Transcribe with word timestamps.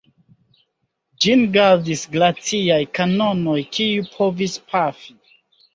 Ĝin 1.25 1.43
gardis 1.57 2.03
glaciaj 2.15 2.81
kanonoj, 3.01 3.61
kiuj 3.79 4.13
povis 4.19 4.59
pafi. 4.75 5.17